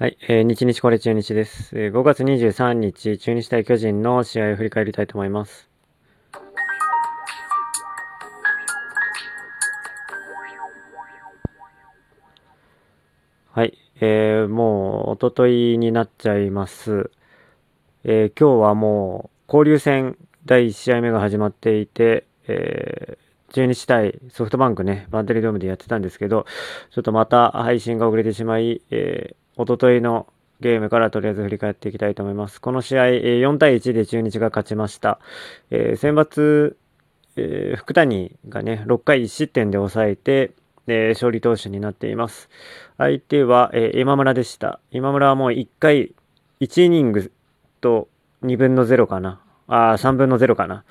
[0.00, 1.76] はい、えー、日日これ中日です。
[1.76, 5.68] えー5月23日、中日対巨人の試合を振り返りたいと思います。
[13.50, 17.10] はい、えー、もう、おとといになっちゃいます。
[18.04, 26.46] えー今日はもう、交流戦第1試合目が始まっていて、えー中日対ソフトバンクね、バンテリンドームでやってたんですけど、
[26.90, 30.28] ちょっとまた配信が遅れてしまい、えー、おとといの
[30.60, 32.60] ゲームからとりあえず振り返っていきたいと思います。
[32.60, 35.18] この試合、え4対1で中日が勝ちました。
[35.70, 36.76] えー選抜、
[37.36, 40.52] えー福谷がね、6回1失点で抑えて、
[40.86, 42.48] えー勝利投手になっています。
[42.98, 44.78] 相手は、えー今村でした。
[44.92, 46.14] 今村はもう1回、
[46.60, 47.32] 1イニング
[47.80, 48.08] と
[48.44, 49.40] 2分の0かな。
[49.66, 50.84] あ3分の0かな。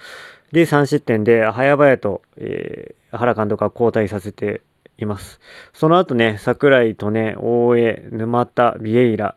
[0.51, 4.61] で、3失点で、早々と、えー原監督が交代させて
[4.97, 5.39] います。
[5.73, 9.35] その後ね、桜井とね、大江、沼田、ビエイラ。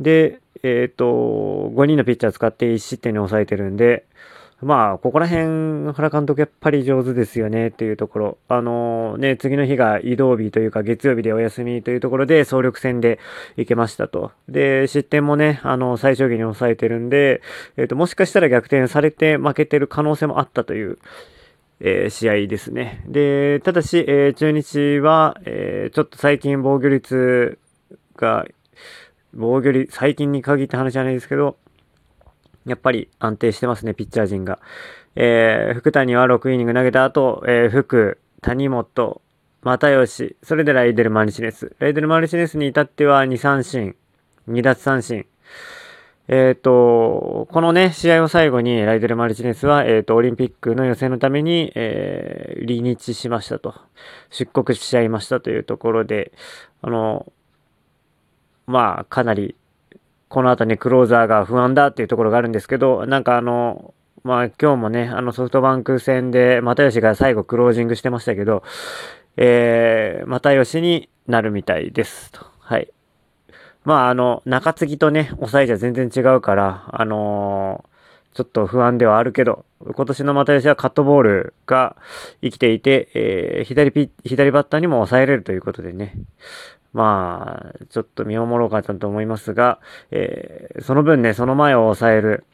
[0.00, 4.06] で、えっ、と、5人のピッチャー使って1失点に抑えてるんで、
[4.64, 8.38] まあ、ここら辺、原監督やっぱり上手ですよねっていうところ。
[8.48, 13.18] あのね、次の日が移動日というか月曜日でお休みというところで総力戦で
[13.56, 14.32] 行けましたと。
[14.48, 17.42] で、失点もね、あの、最小限に抑えてるんで、
[17.76, 20.98] えっ、と、もしかしたら逆転されて負けてる可能性もあったという、
[21.86, 23.04] えー試合ですね。
[23.06, 27.58] で、ただし、えー中日は、えーちょっと最近防御率
[28.16, 28.46] が、
[29.34, 31.58] 防御率、最近に限った話じゃないですけど、
[32.64, 34.58] やっぱり安定してますね、ピッチャー陣が。
[35.14, 39.20] えー福谷は6イニング投げた後、えー福、谷本、
[39.62, 41.76] 又吉、それでライデル・マルチネス。
[41.80, 43.94] ライデル・マルチネスに至っては2三振、
[44.48, 45.26] 2奪三振。
[46.26, 53.74] えっ、と、このね、試合を最後に、ライデル・マルチネスは、えっ、と、オリンピックの予選のために、えー、離日しましたと。
[54.30, 56.32] 出国しちゃいましたというところで、
[56.80, 57.30] あの、
[58.66, 59.54] まあ、かなり、
[60.28, 63.94] この後ね、クローザーが不安だっていうところがあるんですけど、なんかあの、
[64.24, 68.62] まあ今日もね、あのソフトバンク戦で、又吉が最後クロージングしてましたけど、
[69.36, 72.46] えー、又吉になるみたいですと。
[72.58, 72.90] はい。
[73.84, 77.94] まああの、中継ぎとね、抑えじゃ全然違うから、あのー
[78.34, 79.64] ちょっと不安ではあるけど、
[79.94, 81.94] 今年の又吉はカットボールが
[82.42, 86.14] 生きていて、えー左ピ、左バッターにも抑えれるということでね。
[86.92, 89.78] まあ、ちょっと見守ろうかと思いますが、
[90.10, 92.44] えーその分ね、その前を抑える、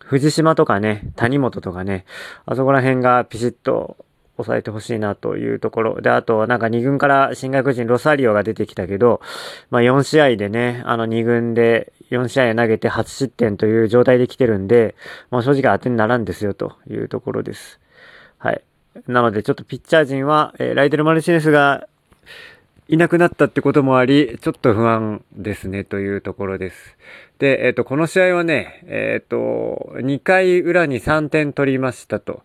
[0.00, 2.06] 藤島とかね、谷本とかね、
[2.46, 3.98] あそこら辺がピシッと
[4.42, 6.00] 抑えてほしいなというところ。
[6.00, 9.20] で、あと、なんか2軍から新外国人ロサリオが出てきたけど、
[9.70, 14.94] まあ4試合でね、あの2軍で4試合投げて8失点という状態で来てるんで、
[15.30, 17.80] まあ正直当てにならんですよというところです。
[18.38, 18.62] はい。
[19.06, 21.86] なので、ちょっとピッチャー陣は、えーライデル・マルチネスが
[22.88, 26.98] いなくなったってこともあり、ちょっと不安ですね、というところです。
[27.38, 32.42] で、えっ、と、この試合はね、えっ、と、2回裏に3点取りましたと。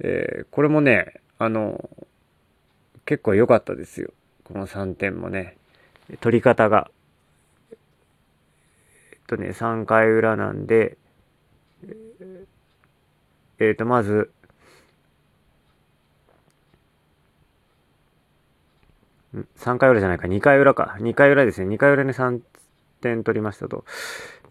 [0.00, 1.90] えーこれもね、あの、
[3.04, 4.12] 結構良かったですよ。
[4.44, 5.56] この3点もね。
[6.20, 6.90] 取り方が。
[7.70, 10.96] えっとね、3回裏なんで、
[13.58, 14.32] えっ、と、まず、
[19.58, 20.96] 3回裏じゃないか、2回裏か。
[20.98, 21.74] 2回裏ですね。
[21.74, 22.40] 2回裏に3
[23.00, 23.84] 点取りましたと。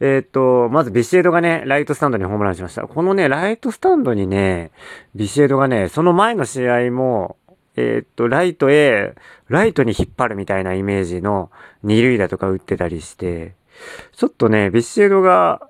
[0.02, 2.84] えっ、と、まずビシエドがね、ライトスタンドにホームランしました。
[2.84, 4.72] このね、ライトスタンドにね、
[5.16, 7.38] ビシエドがね、その前の試合も、
[7.76, 9.16] えっ、と、ライトへ、
[9.50, 11.52] ライトに引っ張るみたいなイメージの
[11.84, 13.56] 二塁打とか打ってたりして、
[14.14, 15.70] ちょっとね、ビシエドが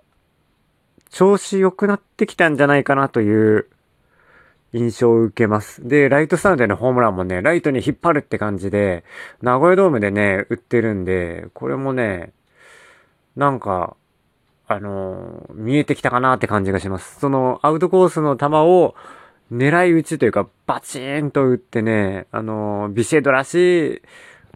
[1.10, 3.68] 調子良くなってきたんじゃないかなという
[4.74, 5.88] 印象を受けます。
[5.88, 9.04] で、ライトスタンドでのホームランもね、ライトに引っ張るって感じで、
[9.42, 12.32] 名古屋ドームでね、打ってるんで、これもね、
[13.36, 13.96] なんか、
[14.70, 17.20] あのー見えてきたかなって感じがします。
[17.20, 18.96] その、アウトコースの球を
[19.52, 24.02] 狙い撃ちというか、バチーンと打ってね、あのービシエドらしい、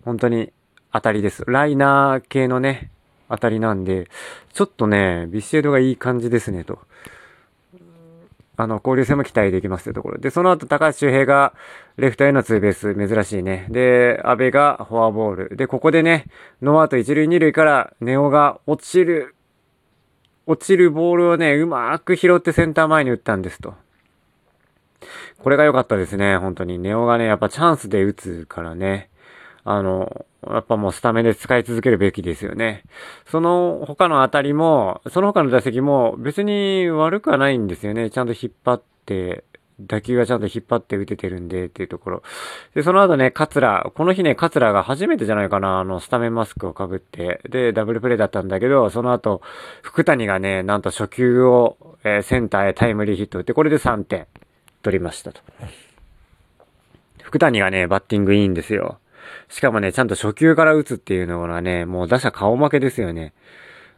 [0.05, 0.53] 本当に
[0.93, 1.43] 当たりです。
[1.47, 2.91] ライナー系のね、
[3.27, 4.07] 当たりなんで、
[4.53, 6.79] ちょっとね、ビシエドがいい感じですね、と。
[8.55, 10.19] あの、交流戦も期待できますというところ。
[10.19, 11.53] で、その後、高橋周平が
[11.97, 13.65] レフトへのツーベース、珍しいね。
[13.71, 15.55] で、阿部がフォアボール。
[15.57, 16.25] で、ここでね、
[16.61, 19.33] ノーアウト一塁二塁から、根尾が落ちる、
[20.45, 23.75] 落ちるボールをね、うまく拾ってセンター前に打ったんですと。
[25.39, 26.79] これが良かったですね、本当に。
[26.79, 29.09] ネオがね、やっぱチャンスで打つからね。
[29.65, 32.83] あの、やっぱもうスタメンで使い続けるべきですよね。
[33.25, 38.09] その他のあたりも、その他の打席も別に悪くはないんですよね。
[38.09, 39.43] ちゃんと引っ張って
[39.79, 42.23] 打球がちゃんと引っ張って打ててるんでっていうところ。
[42.75, 49.41] で、その後ね、桂、この日ね、桂が初めてじゃないかな、あの、スタメンマスクをかぶって、で、ダブルプレイだったんだけど、その後、
[49.81, 54.27] 福谷がね、なんと初球を、えー、センターへタイムリーヒット打って、これで3点
[54.81, 55.41] 取りましたと。
[57.23, 58.99] 福谷がね、バッティングいいんですよ。
[59.49, 63.33] しかもね、ちゃんと初球から打つっていうのがね、もう打者顔負けですよね。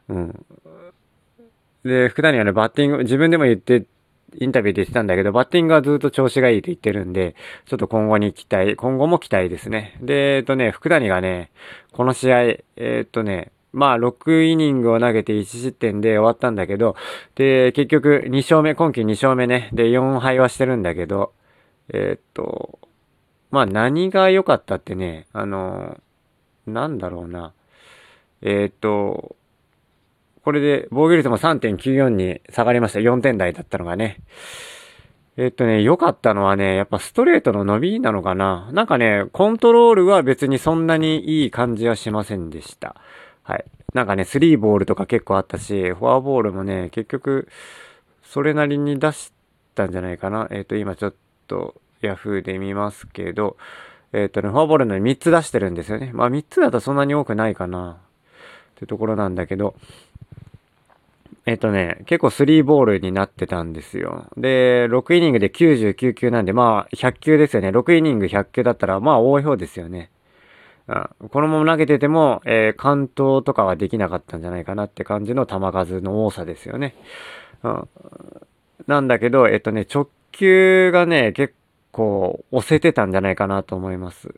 [0.10, 0.46] うん。
[1.84, 3.86] で、福谷はね、バッティング、自分でも言って、
[4.38, 7.36] インタビューで言ってたんだけど、バッティングはずっと調子がいいと言ってるんで、
[7.66, 9.98] ちょっと今後に期待、今後も期待ですね。
[10.02, 11.52] で、えっとね、福谷がね、
[11.94, 12.42] この試合、
[12.76, 16.96] えっとね、まあ、6イニングを投げて1失点で終わったんだけど、
[17.36, 21.34] で、結局2勝目、今季2勝目ね、で、4敗はしてるんだけど、
[21.94, 22.80] えっと、
[23.52, 25.98] まあ、何が良かったってね、あの、
[26.66, 27.54] なんだろうな、
[28.42, 29.36] えっと、
[30.46, 33.00] これで防御率も3.94に下がりました。
[33.00, 34.22] 4点台だったのがね。
[35.38, 38.70] えっとね、良かったのはね、やっぱストレートの伸びなのかな。
[38.72, 42.96] なんかね、コントロールは別にそんなにいい感じはしませんでした。
[43.42, 43.66] はい。
[43.96, 47.48] なんかね、スリーボールとか結構あったし、フォアボールもね、結局、
[48.22, 49.34] それなりに出し
[49.74, 50.48] たんじゃないかな。
[50.52, 51.14] えっと、今ちょっ
[51.48, 53.58] と、ヤフーで見ますけど、
[54.14, 56.12] えっとね、フォアボールの3つ出してるんですよね。
[56.14, 57.98] まあ3つだとそんなに多くないかな。
[58.76, 59.76] ってところなんだけど、
[61.46, 64.26] えっとね、結構スリーボールになってたんですよ。
[64.36, 67.70] で、6イニングで99球なんで、まあ、100球ですよね。
[67.70, 70.10] 6イニング100球だったら、まあ、多い方ですよね。
[70.88, 76.96] うん、このまま投げてても、えー、関東とかはできなかったんじゃないかなって感じの球数の多さですよね。
[77.64, 77.90] うん、
[78.88, 81.54] なんだけど、えっとね、直球がね、結
[81.92, 84.36] 構押せてたんじゃないかなと思います。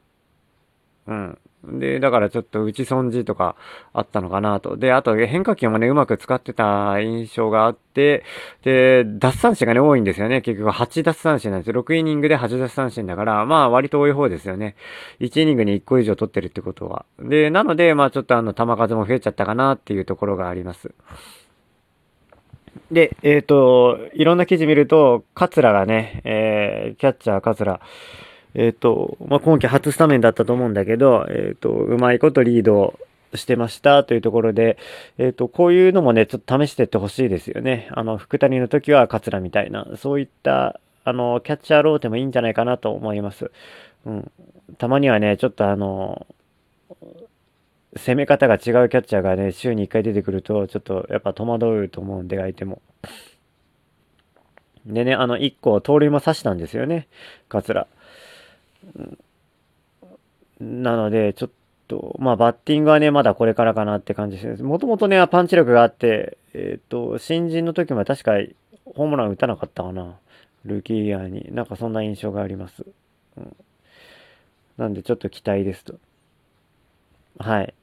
[1.07, 1.37] うん。
[1.63, 3.55] で、だからちょっと打ち損じとか
[3.91, 4.77] あったのかなと。
[4.77, 8.23] で、あと変化球もね、うまく使ってた印象があって、
[8.63, 10.41] で、奪三振がね、多いんですよね。
[10.41, 11.81] 結局8奪三振なんですよ。
[11.81, 14.75] 6イニングで8奪三振だから、まあ割と多い方ですよね。
[15.19, 17.05] 1イニングに1個以上取ってるってことは。
[17.19, 20.91] で、なので、まあちょっとあの、球数も増えちゃったかなっていうところがあります。
[22.91, 27.81] で、えっ、ー、と、いろんな記事見ると、桂がね、えー、キャッチャー桂、
[28.57, 32.99] えっ、ー、と、まあ、今季初スタメンだったと思うんだけど、えっ、ー、と、うまいことリード
[33.35, 34.79] してましたというところで、
[35.19, 37.87] えっ、ー、と、こういうのもね、ちょっと試してってほしいですよね。
[37.91, 43.51] あの、福谷の時は桂みたいな、そういった、あの、キャッチャーローテもいいんじゃないかなと思います。
[44.07, 44.31] うん。
[44.79, 46.25] たまにはね、ちょっとあの、
[47.95, 52.81] 攻め方が違うキャッチャーがね、週に1回出てくると、ちょっとやっぱ戸惑うと思うんで、相手も。
[54.87, 57.07] でね、あの、1個盗塁も刺したんですよね、
[57.49, 57.87] 桂。
[60.59, 61.49] なので、ちょっ
[61.87, 64.63] と、まあ、バッティングはね、まだこれからかなって感じです。
[64.63, 68.33] もともとね、パンチ力があって、えっ、ー、と、新人の時も確か
[68.85, 70.17] ホームラン打たなかったかな。
[70.65, 71.47] ルーキーイヤーに。
[71.51, 72.85] なんかそんな印象があります。
[73.37, 73.55] うん、
[74.77, 75.95] なんで、ちょっと期待ですと。
[77.39, 77.73] はい。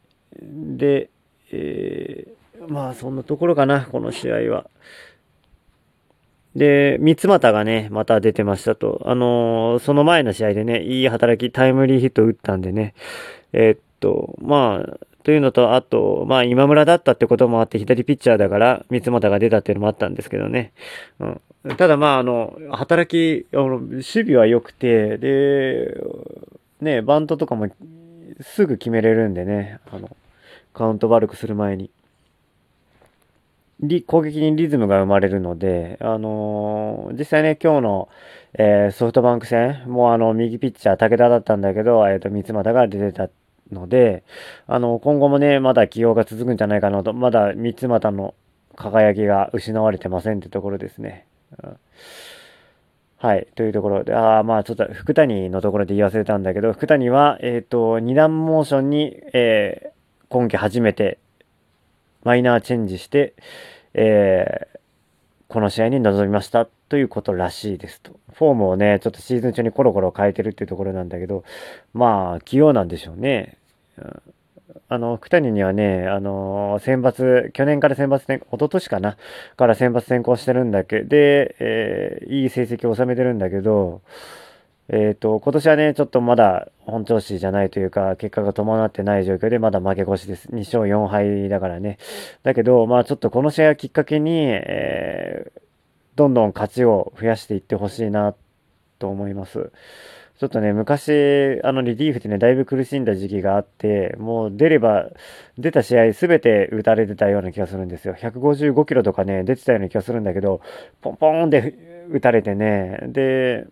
[0.43, 1.11] で、
[1.53, 4.69] えー、まあ、そんなところかな、この試合は。
[6.57, 9.03] で、三俣がね、また出てましたと。
[9.05, 12.95] あのー、その前の試合でね、いい働き、タイムリーヒット打ったんでね。
[13.53, 20.73] えー、っと、まあ、というのと、あと、まあ、今村だったってこともあって、左ピッチャーだから、三俣が出たっていうのもあったんですけどね。
[21.19, 21.41] うん。
[21.77, 25.97] ただ、まあ、あの、働き、あの、守備は良くて、で、
[26.81, 27.69] ね、バントとかも
[28.43, 30.15] すぐ決めれるんでね、あの、
[30.75, 31.91] カウント悪くする前に。
[34.03, 38.09] 攻撃にリズムが生まれるので、あのー、実際ね、今日の、
[38.55, 43.31] えー、ソフトバンク戦もうあの、右ピッチャー武田だったんだけど、えっ、ー、と、三俣が出てた
[43.73, 44.23] ので、
[44.67, 48.35] あの、今後もね、まだ起用が続くんじゃないかなと、まだ三俣の
[48.77, 51.27] 輝きが失われてませんってところですね。
[51.63, 51.77] うん、
[53.19, 53.49] はい。
[53.55, 59.91] というところで、ああ、まあちょっと福谷のところで言い忘れたんだけど、福谷は、えっ、ー、と、二段モーションに、えー、
[60.29, 61.19] 今季初めて
[62.25, 63.35] マイナーチェンジして、
[63.95, 64.79] えー、
[65.49, 68.13] この試合に臨みましたということらしいですと。
[68.33, 71.45] フォームをね、ちょっとシーズン中にコロコロ変えてるっていうところなんだけど、
[71.93, 73.59] まあ、器用なんでしょうね。
[74.89, 79.17] あの、福谷にはね、あの選抜、去年から選抜転、一昨年かな
[79.57, 84.03] から選抜転校してるんだけど、で、えー、いい成績を収めてるんだけど、
[84.89, 90.49] え、ー、と、今年はね、ちょっとまだ本調子じゃないというか、結果が伴ってない状況で、まだ負け越しです。
[90.49, 91.99] 2勝4敗だからね。
[92.43, 95.61] だけど、まあちょっとこの試合をきっかけに、えー、
[96.17, 98.35] どんどん勝ちを増やしていってほしいな
[98.99, 99.71] と思います。
[100.39, 105.09] ちょっとね、昔、あの、リリーフってね、だいぶ苦しんだ時期があって、もう出れば、
[105.57, 108.15] 出た試合すべて打たれてたような気がするんですよ。
[108.15, 110.61] 155キロとかね、出てたような気がするんだけど、
[111.01, 111.75] ポンポンで
[112.11, 113.67] 打たれてね、で、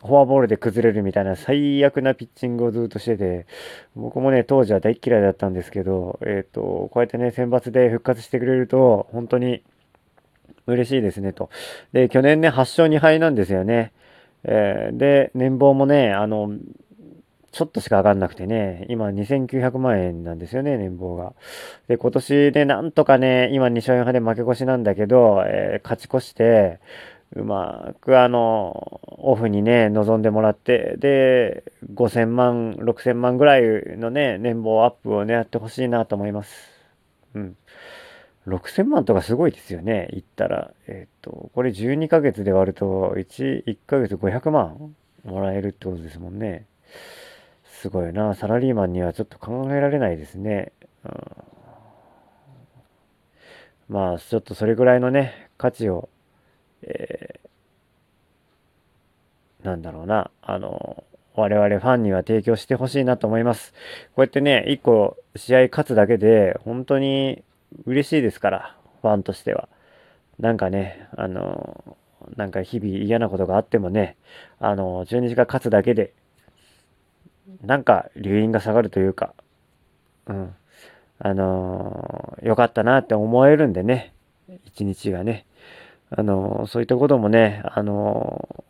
[0.00, 3.46] フォアボールで崩れるみたいな最悪なピッチングをずっとしてて、
[3.94, 9.62] 僕もね、当時は大嫌いだったんですけど、えっ、ー、と、こうやってね、選抜で復活してくれると、本当に
[10.66, 11.50] 嬉しいですねと。
[11.92, 13.92] で、去年ね、8勝2敗なんですよね。
[14.44, 16.50] えー、で、年俸もね、あの、
[17.52, 21.34] ちょっとしか上がんなくてね、今2900万円なんですよね、年俸が。
[21.86, 26.80] で、今年でなんとかね、今2勝4敗で負け越しなんだけど、えー、勝ち越して、
[27.34, 33.62] うまくあの、オフにね、望んでもらって、で、5000万、6000万ぐらい
[33.96, 36.70] のね、年俸アップを狙ってほしいなと思います。
[37.34, 37.56] うん。
[38.46, 40.08] 6000万とかすごいですよね。
[40.10, 40.72] 言ったら。
[40.88, 46.66] えっ、ー、と、これ12ヶ月で割ると、1、1ヶ月500万もらえるってことですもんね。
[47.64, 48.34] すごいな。
[48.34, 50.72] サラリーマンにはちょっと考えられないですね。
[51.04, 51.12] うん、
[53.88, 56.08] まあ、ちょっとそれぐらいのね、価値を、
[56.82, 60.30] えー、なんだろうな。
[60.42, 63.72] あの、我々ファンには提供してほしいなと思います。
[64.14, 67.42] こうやってね、1個試合勝つだけで、本当に
[67.86, 69.68] 嬉しいですから、ファンとしては。
[70.38, 71.96] なんかね、あの、
[72.36, 74.16] なんか日々嫌なことがあってもね、
[74.58, 76.12] あの、中日が勝つだけで、
[77.62, 79.34] なんか留飲が下がるというか、
[80.26, 80.54] うん、
[81.18, 84.12] あの、良かったなって思えるんでね、
[84.64, 85.46] 一日がね。
[86.16, 88.64] あの、そういったこともね、あの、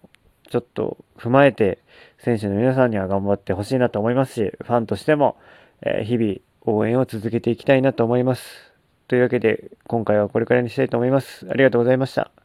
[0.50, 1.78] ちょっと踏まえて、
[2.18, 5.36] 選手の皆さんには頑張ってほしいなと思いますし、ファンとしても、
[5.82, 8.72] え、日々応援を続けていきたいなと思います。
[9.08, 11.46] というわけで、今回はこれくらいにしたいと思います。
[11.50, 12.41] ありがとうございました。